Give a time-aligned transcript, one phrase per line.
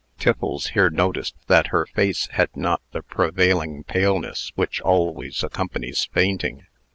[0.17, 6.65] Tiffles here noticed that her face had not the prevailing paleness which always accompanies fainting.